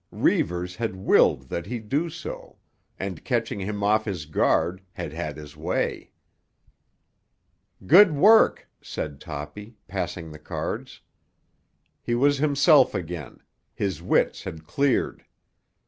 [0.11, 2.57] Reivers had willed that he do so,
[2.97, 6.09] and, catching him off his guard, had had his way.
[7.85, 11.01] "Good work!" said Toppy, passing the cards.
[12.01, 13.41] He was himself again;
[13.75, 15.23] his wits had cleared.